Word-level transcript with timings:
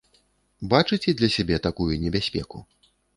Бачыце 0.71 1.13
для 1.19 1.29
сябе 1.35 1.59
такую 1.67 1.93
небяспеку? 2.07 2.63